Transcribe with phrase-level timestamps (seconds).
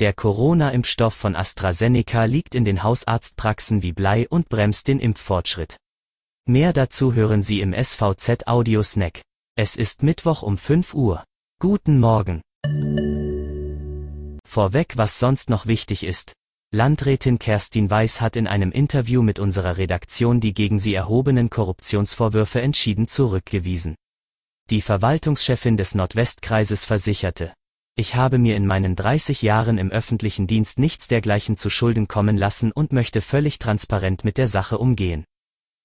[0.00, 5.76] Der Corona-Impfstoff von AstraZeneca liegt in den Hausarztpraxen wie Blei und bremst den Impffortschritt.
[6.48, 9.20] Mehr dazu hören Sie im SVZ Audio Snack.
[9.56, 11.22] Es ist Mittwoch um 5 Uhr.
[11.60, 12.40] Guten Morgen.
[14.48, 16.32] Vorweg, was sonst noch wichtig ist.
[16.72, 22.62] Landrätin Kerstin Weiß hat in einem Interview mit unserer Redaktion die gegen sie erhobenen Korruptionsvorwürfe
[22.62, 23.96] entschieden zurückgewiesen.
[24.70, 27.52] Die Verwaltungschefin des Nordwestkreises versicherte,
[28.00, 32.38] ich habe mir in meinen 30 Jahren im öffentlichen Dienst nichts dergleichen zu Schulden kommen
[32.38, 35.26] lassen und möchte völlig transparent mit der Sache umgehen.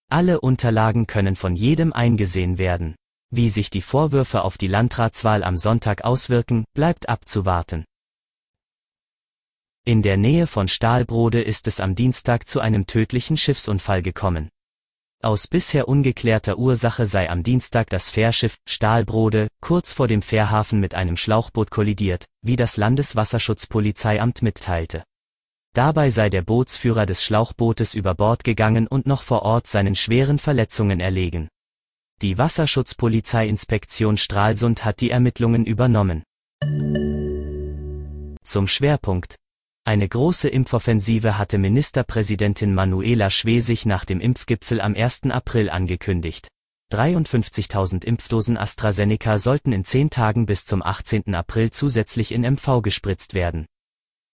[0.10, 2.96] Alle Unterlagen können von jedem eingesehen werden.
[3.32, 7.84] Wie sich die Vorwürfe auf die Landratswahl am Sonntag auswirken, bleibt abzuwarten.
[9.84, 14.48] In der Nähe von Stahlbrode ist es am Dienstag zu einem tödlichen Schiffsunfall gekommen.
[15.26, 20.94] Aus bisher ungeklärter Ursache sei am Dienstag das Fährschiff Stahlbrode kurz vor dem Fährhafen mit
[20.94, 25.04] einem Schlauchboot kollidiert, wie das Landeswasserschutzpolizeiamt mitteilte.
[25.74, 30.38] Dabei sei der Bootsführer des Schlauchbootes über Bord gegangen und noch vor Ort seinen schweren
[30.38, 31.50] Verletzungen erlegen.
[32.22, 36.22] Die Wasserschutzpolizeiinspektion Stralsund hat die Ermittlungen übernommen.
[38.44, 39.38] Zum Schwerpunkt,
[39.88, 45.26] eine große Impfoffensive hatte Ministerpräsidentin Manuela Schwesig nach dem Impfgipfel am 1.
[45.30, 46.48] April angekündigt.
[46.92, 51.36] 53.000 Impfdosen AstraZeneca sollten in zehn Tagen bis zum 18.
[51.36, 53.68] April zusätzlich in MV gespritzt werden.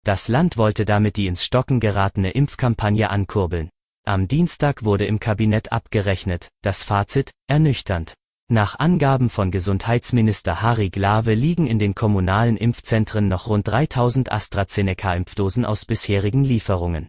[0.05, 3.69] Das Land wollte damit die ins Stocken geratene Impfkampagne ankurbeln.
[4.05, 8.13] Am Dienstag wurde im Kabinett abgerechnet, das Fazit, ernüchternd.
[8.53, 15.63] Nach Angaben von Gesundheitsminister Harry Glawe liegen in den kommunalen Impfzentren noch rund 3000 AstraZeneca-Impfdosen
[15.63, 17.07] aus bisherigen Lieferungen.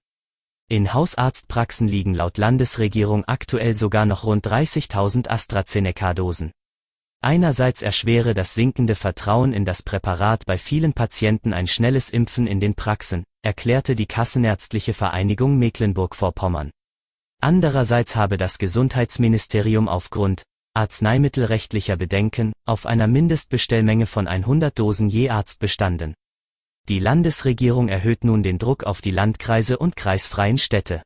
[0.69, 6.53] In Hausarztpraxen liegen laut Landesregierung aktuell sogar noch rund 30.000 AstraZeneca-Dosen.
[7.25, 12.61] Einerseits erschwere das sinkende Vertrauen in das Präparat bei vielen Patienten ein schnelles Impfen in
[12.61, 16.71] den Praxen, erklärte die Kassenärztliche Vereinigung Mecklenburg-Vorpommern.
[17.41, 20.45] Andererseits habe das Gesundheitsministerium aufgrund
[20.75, 26.15] arzneimittelrechtlicher Bedenken, auf einer Mindestbestellmenge von 100 Dosen je Arzt bestanden.
[26.89, 31.03] Die Landesregierung erhöht nun den Druck auf die Landkreise und kreisfreien Städte.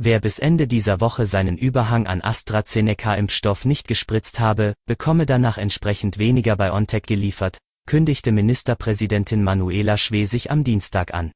[0.00, 6.18] Wer bis Ende dieser Woche seinen Überhang an AstraZeneca-Impfstoff nicht gespritzt habe, bekomme danach entsprechend
[6.18, 11.32] weniger bei OnTech geliefert, kündigte Ministerpräsidentin Manuela Schwesig am Dienstag an.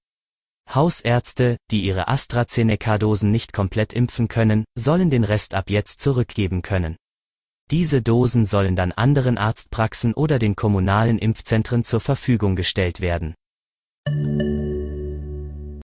[0.73, 6.97] Hausärzte, die ihre AstraZeneca-Dosen nicht komplett impfen können, sollen den Rest ab jetzt zurückgeben können.
[7.71, 13.34] Diese Dosen sollen dann anderen Arztpraxen oder den kommunalen Impfzentren zur Verfügung gestellt werden.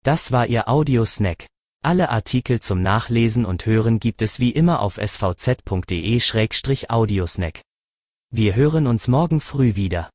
[0.03, 1.47] Das war Ihr Audiosnack.
[1.83, 7.61] Alle Artikel zum Nachlesen und Hören gibt es wie immer auf svz.de-audiosnack.
[8.31, 10.11] Wir hören uns morgen früh wieder.